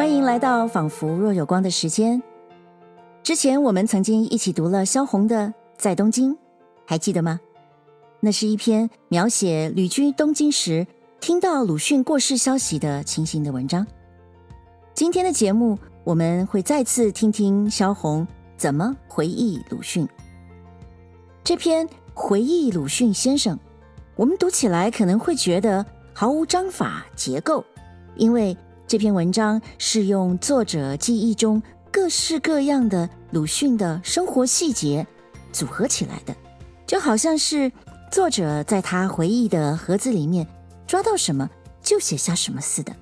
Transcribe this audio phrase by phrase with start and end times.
[0.00, 2.22] 欢迎来到仿佛若有光的时间。
[3.22, 6.32] 之前我们曾经一起读了萧红的《在东京》，
[6.86, 7.38] 还记得吗？
[8.18, 10.86] 那是一篇描写旅居东京时
[11.20, 13.86] 听到鲁迅过世消息的情形的文章。
[14.94, 18.26] 今天的节目，我们会再次听听萧红
[18.56, 20.08] 怎么回忆鲁迅。
[21.44, 23.58] 这篇回忆鲁迅先生，
[24.16, 27.62] 我们读起来可能会觉得毫无章法结构，
[28.16, 28.56] 因为
[28.90, 31.62] 这篇文章是用作者记忆中
[31.92, 35.06] 各式各样的鲁迅的生活细节
[35.52, 36.34] 组合起来的，
[36.88, 37.70] 就好像是
[38.10, 40.44] 作者在他回忆的盒子里面
[40.88, 41.48] 抓到什么
[41.80, 42.92] 就写下什么似的。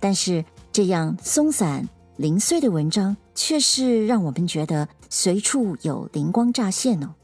[0.00, 7.14] 但是这样松散零碎的文章，却是让我们觉得随处有灵光乍现哦。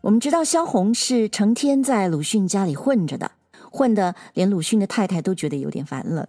[0.00, 3.32] 我们知道萧红是成天在鲁迅家里混着的。
[3.72, 6.28] 混得连鲁迅的太太都觉得有点烦了。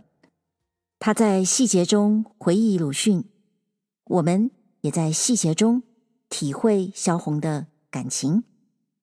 [0.97, 3.25] 他在细节中回忆鲁迅，
[4.05, 4.49] 我们
[4.79, 5.83] 也在细节中
[6.29, 8.45] 体会萧红的感情，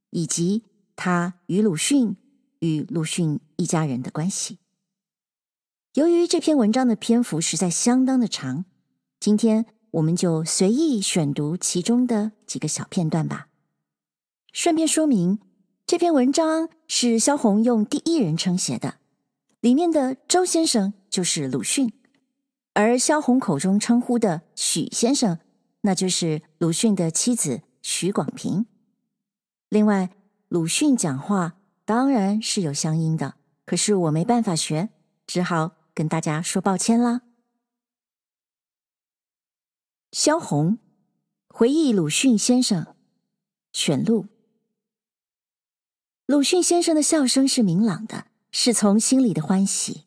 [0.08, 0.64] 以及
[0.96, 2.16] 他与鲁迅
[2.60, 4.58] 与鲁迅一家人的关系。
[5.92, 8.64] 由于这篇文章的篇幅实在相当的长，
[9.20, 13.48] 今天我们就随意选读其中的几个小片段吧。
[14.52, 15.38] 顺便说明。
[15.90, 18.98] 这篇文章是萧红用第一人称写的，
[19.58, 21.92] 里面的周先生就是鲁迅，
[22.74, 25.40] 而萧红口中称呼的许先生，
[25.80, 28.66] 那就是鲁迅的妻子许广平。
[29.68, 30.10] 另外，
[30.46, 33.34] 鲁迅讲话当然是有乡音的，
[33.66, 34.90] 可是我没办法学，
[35.26, 37.22] 只好跟大家说抱歉啦。
[40.12, 40.78] 萧红
[41.48, 42.94] 回忆鲁迅先生
[43.72, 44.26] 选录。
[46.30, 50.04] 鲁迅先生的笑声是明朗的，是从心里的欢喜。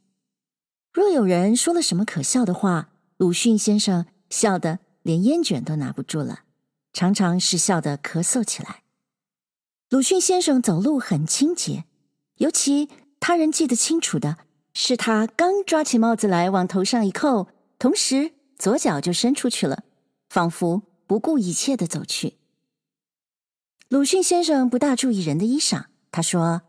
[0.94, 6.44] 若有人说了什么可笑的话，鲁迅先生笑得连烟卷都拿不住了，
[6.94, 8.84] 常常是笑得咳嗽起来。
[9.90, 11.84] 鲁迅先生走路很清洁，
[12.38, 12.88] 尤其
[13.20, 14.38] 他人记得清楚的
[14.74, 19.84] 是，他刚抓起帽子来往头上一扣，同时左脚就伸出去了，
[20.30, 22.38] 仿佛不顾一切的走去。
[23.90, 25.88] 鲁迅先生不大注意人的衣裳。
[26.14, 26.62] 他说：“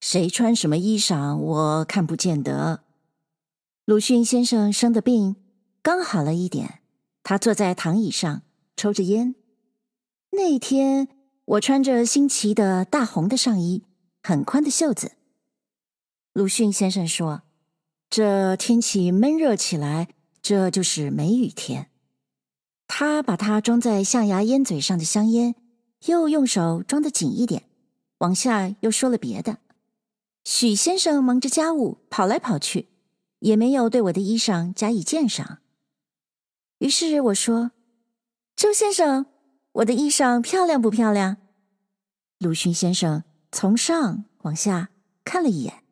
[0.00, 2.84] 谁穿什么衣裳，我看不见得。”
[3.86, 5.36] 鲁迅先生生的病
[5.80, 6.80] 刚好了一点，
[7.22, 8.42] 他坐在躺椅上
[8.76, 9.34] 抽着烟。
[10.32, 11.08] 那天
[11.46, 13.82] 我穿着新奇的大红的上衣，
[14.22, 15.12] 很宽的袖子。
[16.34, 17.44] 鲁迅先生说
[18.10, 20.08] ：“这天气闷热起来，
[20.42, 21.88] 这就是梅雨天。”
[22.86, 25.54] 他把它装在象牙烟嘴上的香烟，
[26.04, 27.62] 又用手装得紧一点。
[28.18, 29.58] 往下又说了别的。
[30.44, 32.88] 许先生忙着家务，跑来跑去，
[33.40, 35.58] 也没有对我的衣裳加以鉴赏。
[36.78, 37.72] 于是我说
[38.54, 39.26] ：“周先生，
[39.72, 41.38] 我的衣裳漂亮不漂亮？”
[42.38, 44.90] 鲁迅先生从上往下
[45.24, 45.82] 看了一眼，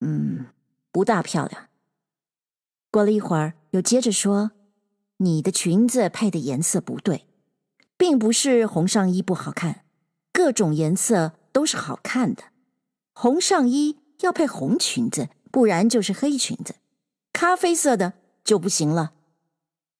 [0.00, 0.46] 嗯，
[0.92, 1.68] 不大漂亮。
[2.90, 4.50] 过了一会儿，又接着说
[5.18, 7.26] ：“你的裙子配的颜色不对，
[7.96, 9.84] 并不是红上衣不好看。”
[10.36, 12.42] 各种颜色都是好看的，
[13.14, 16.74] 红上衣要配红裙子，不然就是黑裙子。
[17.32, 18.12] 咖啡色的
[18.44, 19.12] 就不行了。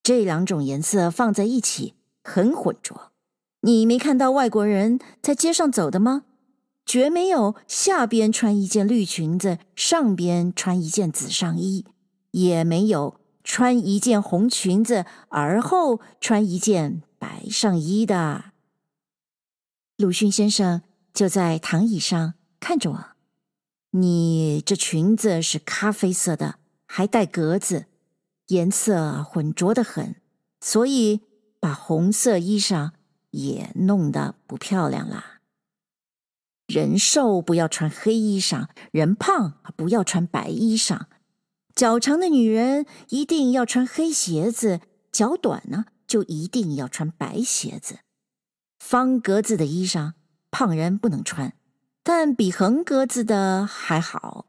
[0.03, 3.13] 这两种颜色放在一起很浑浊。
[3.63, 6.25] 你没看到外国人在街上走的吗？
[6.85, 11.87] 绝没有下边穿一件绿裙子，上边穿一件紫上衣，
[12.33, 18.53] 也没有穿一件红裙子，而后穿一件白上衣的。
[19.97, 20.83] 鲁迅先生
[21.15, 23.05] 就在躺椅上看着我，
[23.93, 27.87] 你这裙子是咖啡色的，还带格子，
[28.49, 30.17] 颜色浑浊的很，
[30.61, 31.23] 所以
[31.59, 32.91] 把红色衣裳
[33.31, 35.41] 也弄得不漂亮啦。
[36.67, 41.07] 人瘦不要穿黑衣裳，人胖不要穿白衣裳，
[41.75, 48.01] 脚长的女人一定要穿黑鞋子，脚短呢就一定要穿白鞋子。
[48.87, 50.13] 方格子的衣裳，
[50.53, 51.55] 胖人不能穿，
[52.05, 54.47] 但比横格子的还好。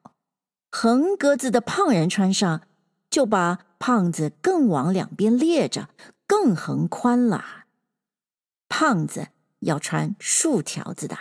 [0.70, 2.62] 横格子的胖人穿上，
[3.10, 5.90] 就把胖子更往两边裂着，
[6.28, 7.66] 更横宽了。
[8.70, 9.30] 胖子
[9.62, 11.18] 要穿竖条子的，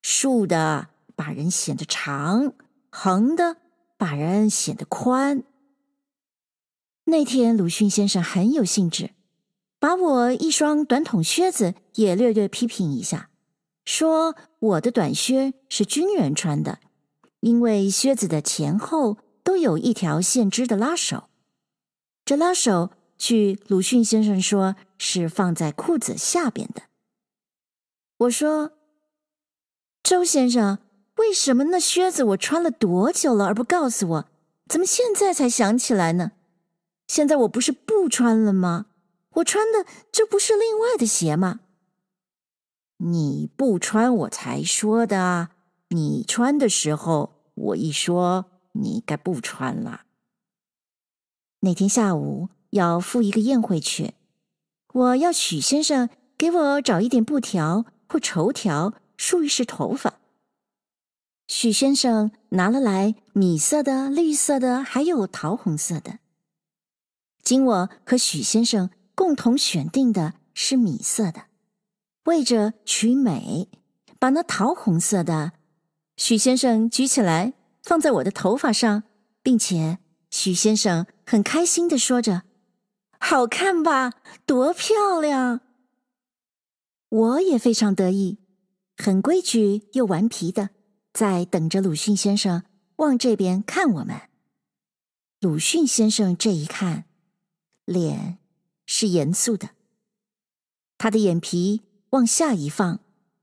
[0.00, 2.54] 竖的把人显得长，
[2.88, 3.58] 横的
[3.98, 5.44] 把人显得宽。
[7.04, 9.10] 那天鲁迅先生很有兴致。
[9.78, 13.30] 把我一双短筒靴子也略略批评一下，
[13.84, 16.80] 说我的短靴是军人穿的，
[17.40, 21.24] 因为靴子的前后都有一条线织的拉手。
[22.24, 26.82] 这拉手，据鲁迅先生说，是放在裤子下边的。
[28.18, 28.72] 我说
[30.02, 30.78] ：“周先生，
[31.16, 34.28] 为什么那靴子我穿了多久了而不告诉我？
[34.68, 36.32] 怎么现在才想起来呢？
[37.06, 38.86] 现在我不是不穿了吗？
[39.38, 41.60] 我穿的这不是另外的鞋吗？
[42.98, 45.50] 你不穿我才说的！
[45.90, 50.02] 你穿的时候，我一说，你该不穿了。
[51.60, 54.14] 那天下午要赴一个宴会去，
[54.92, 60.14] 我要许先生给我找一点布条或绸条束一束头发。
[61.46, 66.18] 许先生拿了来米色的、绿色的，还有桃红色的。
[67.42, 71.46] 经我和许先生共同选定的是米色的，
[72.26, 73.68] 为着取美，
[74.20, 75.54] 把那桃红色的
[76.16, 79.02] 许先生举起来放在我的头发上，
[79.42, 79.98] 并且
[80.30, 82.44] 许先生很开心的说着
[83.18, 84.12] ：“好看吧，
[84.46, 85.62] 多漂亮！”
[87.10, 88.38] 我也非常得意，
[88.96, 90.70] 很规矩又顽皮的。
[91.12, 92.62] 在等着鲁迅先生
[92.98, 94.16] 往这边看我们。
[95.40, 97.06] 鲁迅先生这一看，
[97.84, 98.38] 脸
[98.90, 99.70] 是严肃的，
[100.96, 103.00] 他的眼皮往下一放，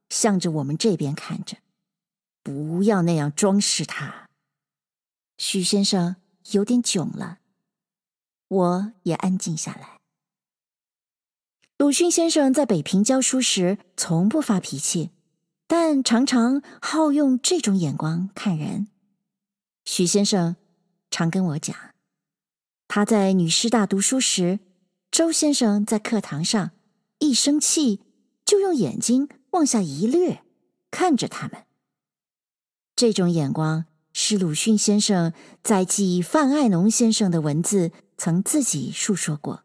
[0.09, 1.57] 向着我们这边看着。
[2.41, 4.27] 不要那样装饰他。
[5.37, 6.15] 许先生
[6.51, 7.37] 有点窘了，
[8.47, 9.99] 我也安静下来。
[11.77, 15.11] 鲁迅先生在北平教书时，从不发脾气。
[15.67, 18.87] 但常常好用这种眼光看人。
[19.83, 20.55] 许先生
[21.09, 21.75] 常跟我讲，
[22.87, 24.59] 他在女师大读书时，
[25.15, 26.71] 周先生在课堂上
[27.19, 28.01] 一生气
[28.43, 30.43] 就用眼睛往下一掠，
[30.91, 31.63] 看着他们。
[32.97, 35.31] 这种眼光是鲁迅先生
[35.63, 39.63] 在记范爱农先生的文字曾自己述说过，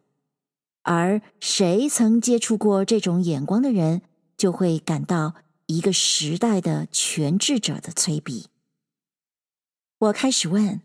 [0.83, 4.03] 而谁曾接触过这种眼光的人，
[4.37, 5.35] 就会感到。
[5.67, 8.47] 一个时代的权智者的催逼。
[9.99, 10.83] 我开始问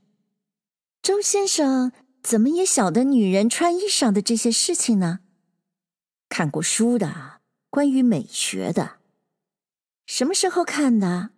[1.02, 1.92] 周先生
[2.26, 5.20] ：“怎么也晓得女人穿衣裳的这些事情呢？”
[6.28, 7.40] 看过书的，
[7.70, 8.98] 关于美学的。
[10.08, 11.30] 什么时候看的？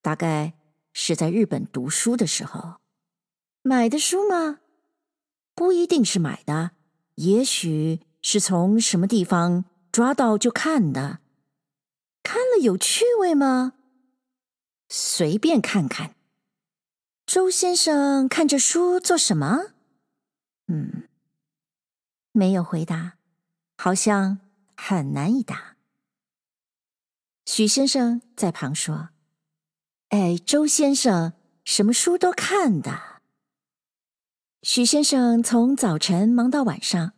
[0.00, 0.54] 大概
[0.92, 2.76] 是在日本读书的时候。
[3.62, 4.60] 买的书吗？
[5.56, 6.70] 不一定是买的，
[7.16, 11.18] 也许是从什么地方抓到就看的。
[12.22, 13.72] 看了有趣味吗？
[14.88, 16.14] 随便看看。
[17.26, 19.72] 周先生看着书做什么？
[20.68, 21.04] 嗯，
[22.32, 23.14] 没有回答，
[23.76, 24.38] 好像
[24.76, 25.76] 很难以答。
[27.44, 29.10] 许先生在旁说
[30.10, 31.34] ：“哎，周先生
[31.64, 33.22] 什么书都看的。”
[34.62, 37.12] 许先生从早晨忙到晚上，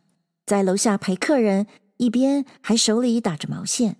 [0.45, 1.65] 在楼下陪客人，
[1.97, 3.97] 一边还手里打着毛线。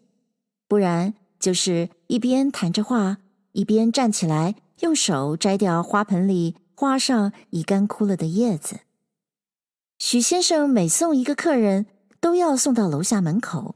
[0.67, 3.17] 不然就是一边谈着话，
[3.53, 8.81] 一边站起来，用手摘掉花盆里花上已干枯了的叶子。
[9.99, 11.85] 许先生每送一个客人，
[12.21, 13.75] 都要送到楼下门口，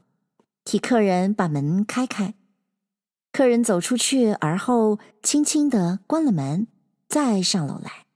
[0.64, 2.34] 替客人把门开开。
[3.30, 6.66] 客人走出去，而后轻轻地关了门，
[7.06, 8.06] 再上楼来。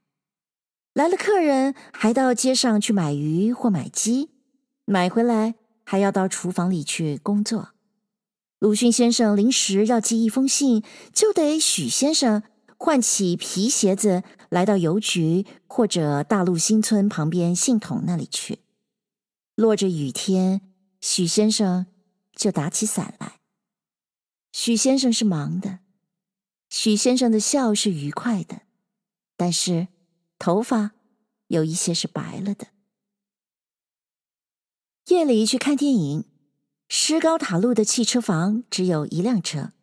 [0.95, 4.31] 来了客人，还到街上去买鱼或买鸡，
[4.85, 5.53] 买回来
[5.85, 7.69] 还要到厨房里去工作。
[8.57, 12.41] 鲁迅先生临时要寄一封信，就得许先生
[12.81, 18.59] 换起皮鞋子，来到邮局或者大陆新村旁边信筒那里去。
[19.55, 20.61] 落着雨天，
[21.01, 21.87] 许先生
[22.33, 23.41] 就打起伞来。
[24.53, 25.79] 许先生是忙的，
[26.69, 28.61] 许先生的笑是愉快的，
[29.35, 29.89] 但是
[30.39, 30.91] 头发
[31.47, 32.67] 有一些是白了的。
[35.07, 36.23] 夜里去看电影。
[36.87, 39.73] 石膏塔路的汽车房只有一辆车，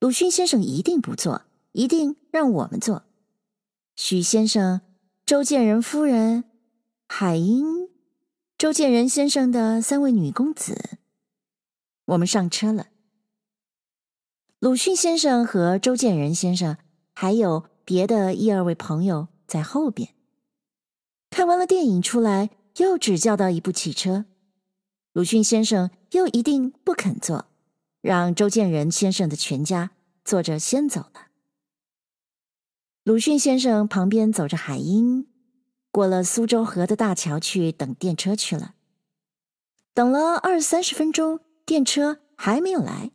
[0.00, 3.04] 鲁迅先生一定不坐，一定让我们坐。
[3.94, 4.82] 许先生、
[5.24, 6.44] 周建人夫人、
[7.08, 7.88] 海英、
[8.58, 10.98] 周建人先生的三位女公子，
[12.04, 12.88] 我们上车了。
[14.58, 16.76] 鲁迅先生和周建人先生
[17.14, 20.10] 还有别的一二位朋友在后边。
[21.30, 24.26] 看完了电影出来，又只叫到一部汽车。
[25.14, 27.46] 鲁迅先生又一定不肯坐，
[28.02, 31.25] 让周建人先生的全家坐着先走了。
[33.06, 35.28] 鲁迅先生旁边走着海英，
[35.92, 38.74] 过了苏州河的大桥去等电车去了。
[39.94, 43.12] 等了二三十分钟，电车还没有来。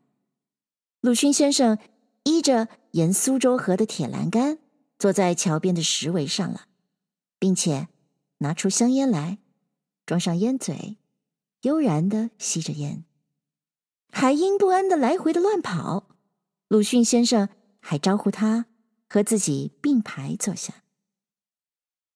[1.02, 1.78] 鲁迅先生
[2.24, 4.60] 依着沿苏州河的铁栏杆，
[4.98, 6.68] 坐在桥边的石围上了。
[7.38, 7.90] 并且
[8.38, 9.40] 拿出香烟来，
[10.06, 10.96] 装上烟嘴，
[11.64, 13.04] 悠然的吸着烟。
[14.10, 16.08] 海英不安的来回的乱跑，
[16.70, 17.50] 鲁迅先生
[17.82, 18.68] 还招呼他
[19.12, 20.74] 和自己并排坐下。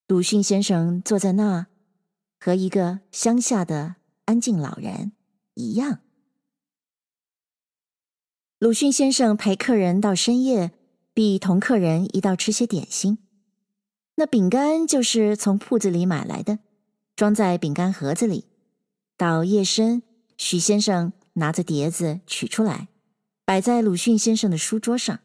[0.07, 1.67] 鲁迅先生坐在那，
[2.39, 5.11] 和一个乡下的安静老人
[5.55, 5.99] 一样。
[8.59, 10.71] 鲁迅先生陪客人到深夜，
[11.13, 13.17] 必同客人一道吃些点心。
[14.15, 16.59] 那饼干就是从铺子里买来的，
[17.17, 18.45] 装在饼干盒子里。
[19.17, 20.01] 到夜深，
[20.37, 22.87] 许先生拿着碟子取出来，
[23.43, 25.19] 摆在鲁迅先生的书桌上。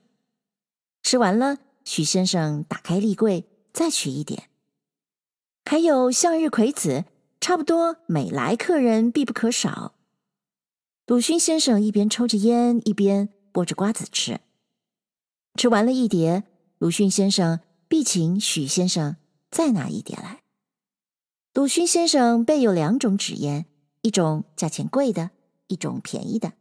[1.03, 4.51] 吃完了，许先生打开立柜，再取一点。
[5.65, 7.05] 还有向日葵子，
[7.41, 9.95] 差不多每来客人必不可少。
[11.07, 14.41] 鲁迅先生一边抽着烟，一边剥着瓜子吃。
[15.57, 16.45] 吃完了一碟，
[16.79, 17.61] 鲁迅先生。
[17.91, 19.17] 必请许先生
[19.51, 20.43] 再拿一碟来。
[21.55, 23.67] 鲁迅先生备有两种纸烟，
[24.03, 25.33] 一种价钱贵的，
[25.67, 26.53] 一种便宜的。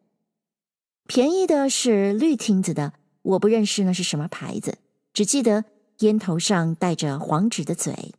[1.05, 4.77] 便宜的是绿亭子的，我不认识那是什么牌子，
[5.13, 5.65] 只记得
[5.99, 8.13] 烟头上带着黄纸的嘴。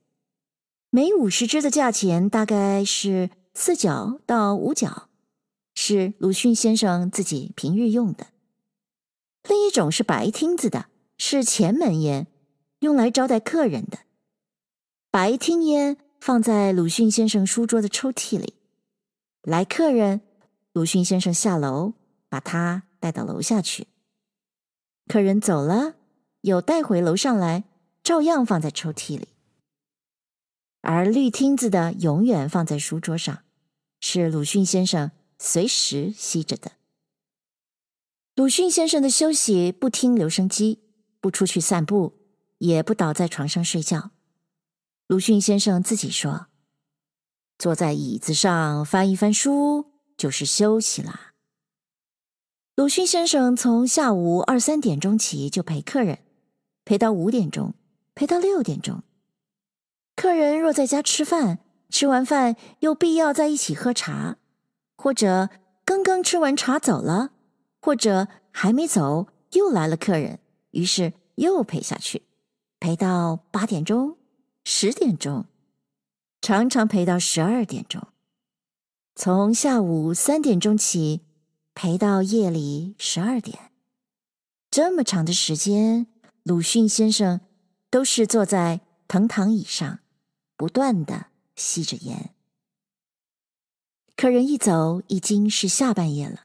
[0.90, 5.08] 每五十支的价钱大概是四角到五角，
[5.74, 8.26] 是鲁迅先生自己平日用的。
[9.48, 12.26] 另一种是白厅子的，是前门烟。
[12.80, 13.98] 用来招待客人的
[15.10, 18.54] 白厅烟放在鲁迅先生书桌的抽屉里。
[19.42, 20.22] 来客人，
[20.72, 21.92] 鲁迅先生下楼
[22.30, 23.86] 把他带到楼下去。
[25.10, 25.96] 客人走了，
[26.42, 27.64] 又带回楼上来，
[28.04, 29.26] 照样放在抽屉里。
[30.82, 33.42] 而绿厅子的永远放在书桌上，
[34.00, 36.72] 是鲁迅先生随时吸着的。
[38.36, 40.78] 鲁迅先生的休息不听留声机，
[41.20, 42.20] 不出去散步。
[42.58, 44.10] 也不倒在床上睡觉。
[45.06, 46.48] 鲁迅先生自己说
[47.56, 51.29] ：“坐在椅子上翻一翻书，就是休息啦。”
[52.80, 56.20] 鲁迅先生从下午二三点钟起就陪客人，
[56.86, 57.74] 陪到五点钟，
[58.14, 59.02] 陪到六点钟。
[60.16, 61.58] 客人若在家吃饭，
[61.90, 64.38] 吃完饭又必要在一起喝茶，
[64.96, 65.50] 或者
[65.84, 67.32] 刚刚吃完茶走了，
[67.82, 70.38] 或者还没走又来了客人，
[70.70, 72.22] 于是又陪下去。
[72.80, 74.16] 陪到八点钟、
[74.64, 75.44] 十点钟，
[76.40, 78.00] 常常陪到十二点钟。
[79.14, 81.20] 从下午三点钟起，
[81.82, 83.72] 陪到夜里十二点。
[84.70, 86.06] 这么长的时间，
[86.42, 87.40] 鲁迅先生
[87.88, 90.00] 都是坐在藤躺椅上，
[90.58, 92.34] 不断的吸着烟。
[94.14, 96.40] 客人一走，已经是下半夜了。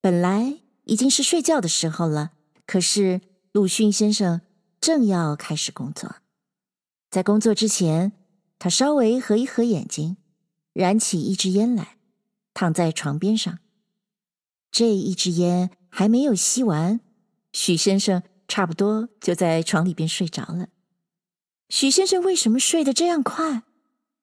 [0.00, 2.32] 本来已经是睡觉的时候了，
[2.66, 3.20] 可是
[3.52, 4.40] 鲁迅先生。
[4.80, 6.16] 正要开始工作，
[7.08, 8.10] 在工作之前，
[8.58, 10.16] 他稍微合一合眼睛，
[10.72, 11.98] 燃起一支烟来，
[12.52, 13.60] 躺在床边上。
[14.70, 17.00] 这一支烟还没有吸完，
[17.52, 20.68] 许先生差不多就在床里边睡着了。
[21.68, 23.62] 许先生为什么睡得这样快？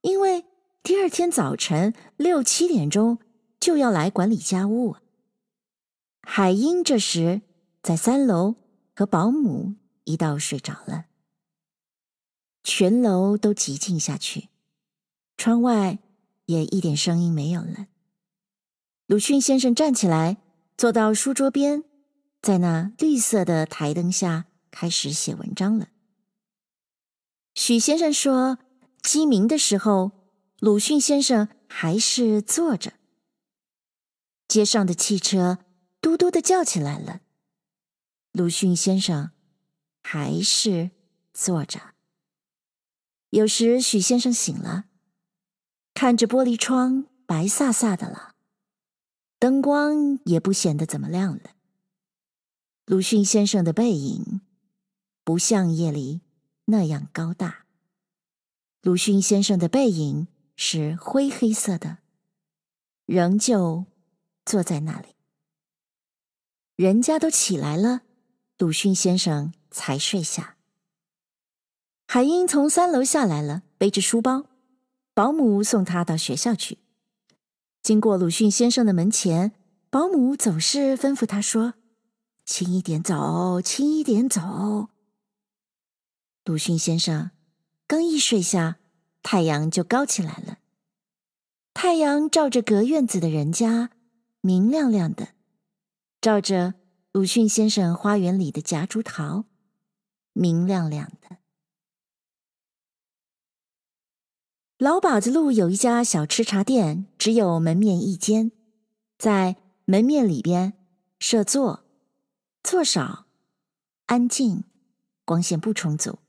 [0.02, 0.46] 因为
[0.84, 3.20] 第二天早晨六七点钟
[3.60, 4.98] 就要来管理家务。
[6.22, 7.42] 海英这时
[7.82, 8.56] 在三楼
[8.96, 9.76] 和保姆。
[10.10, 11.08] 一道睡着了，
[12.64, 14.48] 全楼都寂静下去，
[15.36, 16.00] 窗外
[16.46, 17.88] 也一点声音没有了。
[19.08, 20.36] 鲁迅先生站起来，
[20.78, 21.86] 坐到书桌边，
[22.42, 25.88] 在那绿色的台灯下开始写文章了。
[27.56, 28.60] 许先生说，
[29.02, 30.12] 鸡鸣的时候，
[30.60, 32.94] 鲁迅先生还是坐着。
[34.50, 35.60] 街上的汽车
[36.02, 37.22] 嘟嘟的叫起来了，
[38.34, 39.32] 鲁迅先生。
[40.10, 40.92] 还是
[41.34, 41.96] 坐着。
[43.32, 44.86] 有时许先生醒了，
[45.94, 48.37] 看着玻璃窗白飒飒的了，
[49.40, 51.52] 灯光也不显得怎么亮了。
[52.86, 54.42] 鲁迅先生的背影
[55.24, 56.22] 不像夜里
[56.66, 57.66] 那样高大，
[58.82, 62.00] 鲁迅先生的背影是灰黑色的，
[63.06, 63.86] 仍旧
[64.46, 65.10] 坐在那里。
[66.76, 68.02] 人家都起来了，
[68.58, 69.54] 鲁迅先生。
[69.70, 70.56] 才睡下。
[72.08, 74.48] 海英从三楼下来了，背着书包，
[75.14, 76.80] 保姆送他到学校去。
[77.88, 79.54] 经过鲁迅先生的门前，
[79.90, 81.76] 保姆总是吩咐他说
[82.44, 84.90] ：“轻一点走，轻一点走。”
[86.44, 87.32] 鲁迅先生
[87.88, 88.80] 刚一睡下，
[89.24, 90.58] 太阳就高起来了。
[91.74, 93.92] 太阳照着隔院子的人家，
[94.42, 95.30] 明亮亮的，
[96.20, 96.74] 照着
[97.14, 99.46] 鲁迅先生花园里的夹竹桃。
[100.34, 101.37] 明亮亮的。
[104.78, 108.52] 老堡子路有一家小吃茶店，只有门面一间，
[109.18, 109.56] 在
[109.86, 110.74] 门面里边
[111.18, 111.84] 设座，
[112.62, 113.26] 座少，
[114.06, 114.66] 安静，
[115.26, 116.20] 光线不充足，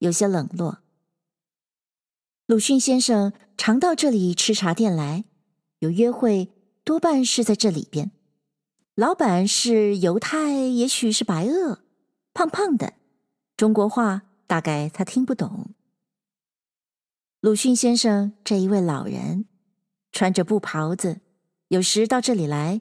[0.00, 0.80] 有些冷落。
[2.44, 5.24] 鲁迅先生常到这里吃茶店来，
[5.78, 6.50] 有约会
[6.84, 8.10] 多半是在这里边。
[8.94, 11.80] 老板是犹太，也许是白俄，
[12.34, 12.92] 胖胖的，
[13.56, 15.70] 中国话大概他听不懂。
[17.46, 19.44] 鲁迅先生这一位老人，
[20.10, 21.20] 穿着布袍子，
[21.68, 22.80] 有时到这里来，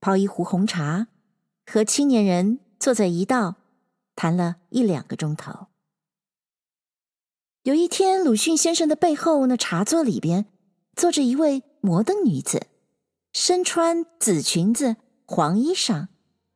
[0.00, 1.08] 泡一壶红茶，
[1.66, 3.56] 和青年人坐在一道，
[4.16, 5.66] 谈了一两个钟头。
[7.64, 10.46] 有一天，鲁迅先生的背后那茶座里边，
[10.96, 12.66] 坐着一位摩登女子，
[13.34, 14.96] 身穿紫裙子。
[15.26, 16.08] 黄衣裳，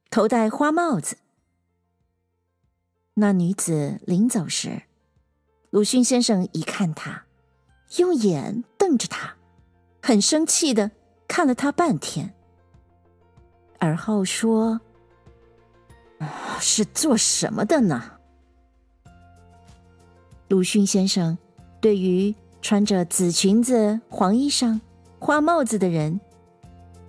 [0.09, 1.18] 头戴花帽子。
[3.16, 4.85] 那女子临走时，
[5.68, 7.26] 鲁迅先生一看她，
[7.99, 9.34] 用眼瞪着他，
[10.02, 10.90] 很生气的
[11.26, 12.34] 看了他半天，
[13.78, 14.80] 而后说
[16.61, 18.12] ：“是做什么的呢？”
[20.49, 21.37] 鲁迅先生
[21.80, 24.80] 对于穿着紫裙子、黄衣裳、
[25.18, 26.20] 花帽子的人，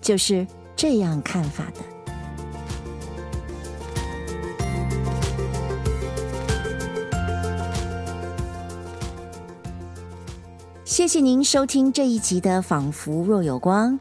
[0.01, 0.47] 就是。
[0.75, 1.92] 这样看法的。
[10.93, 13.93] 谢谢您收听这一集的《仿佛若有光》。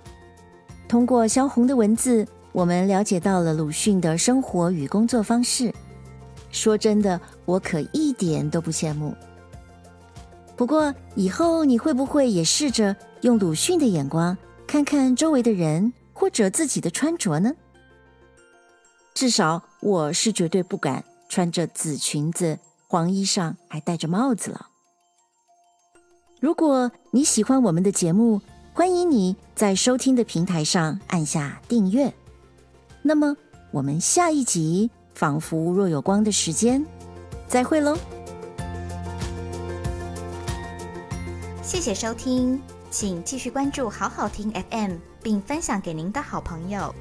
[0.86, 5.72] 通过萧红的文字，我们了解到了鲁迅的生活与工作方式。
[6.50, 9.14] 说真的，我可一点都不羡慕。
[10.54, 15.90] 不过，以后你会不会也试着用鲁迅的眼光看看周围的人？
[16.12, 17.50] 或者自己的穿着呢？
[19.14, 24.66] 至少我是绝对不敢穿着紫裙子、黄衣裳，还戴着帽子了。
[26.42, 28.40] 如果你喜欢我们的节目，
[28.74, 32.12] 欢迎你在收听的平台上按下订阅。
[33.00, 33.36] 那么，
[33.70, 36.84] 我们下一集《仿佛若有光》的时间，
[37.46, 37.96] 再会喽！
[41.62, 42.60] 谢谢收听。
[42.90, 46.92] 请继续关注好好听 FM，并分享给您的好朋友。